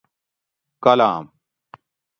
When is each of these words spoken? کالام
کالام 0.83 1.25